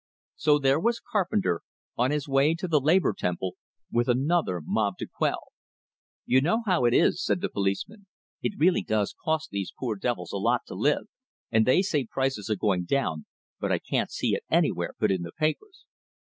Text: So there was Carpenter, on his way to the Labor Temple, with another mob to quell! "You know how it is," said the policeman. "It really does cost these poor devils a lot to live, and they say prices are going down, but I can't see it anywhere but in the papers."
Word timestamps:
So 0.35 0.57
there 0.57 0.79
was 0.79 0.99
Carpenter, 0.99 1.61
on 1.95 2.09
his 2.09 2.27
way 2.27 2.55
to 2.55 2.67
the 2.67 2.79
Labor 2.81 3.13
Temple, 3.15 3.53
with 3.91 4.09
another 4.09 4.59
mob 4.59 4.97
to 4.97 5.05
quell! 5.05 5.51
"You 6.25 6.41
know 6.41 6.63
how 6.65 6.85
it 6.85 6.93
is," 6.95 7.23
said 7.23 7.39
the 7.39 7.49
policeman. 7.49 8.07
"It 8.41 8.57
really 8.57 8.81
does 8.81 9.13
cost 9.23 9.51
these 9.51 9.71
poor 9.79 9.95
devils 9.95 10.31
a 10.31 10.37
lot 10.37 10.61
to 10.69 10.73
live, 10.73 11.03
and 11.51 11.67
they 11.67 11.83
say 11.83 12.03
prices 12.09 12.49
are 12.49 12.55
going 12.55 12.85
down, 12.85 13.27
but 13.59 13.71
I 13.71 13.77
can't 13.77 14.09
see 14.09 14.29
it 14.33 14.41
anywhere 14.49 14.95
but 14.99 15.11
in 15.11 15.21
the 15.21 15.33
papers." 15.33 15.85